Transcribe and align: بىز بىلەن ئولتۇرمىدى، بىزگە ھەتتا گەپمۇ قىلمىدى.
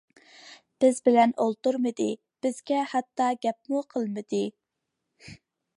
بىز 0.83 1.01
بىلەن 1.09 1.33
ئولتۇرمىدى، 1.43 2.09
بىزگە 2.47 2.81
ھەتتا 2.95 3.29
گەپمۇ 3.47 3.87
قىلمىدى. 3.95 4.45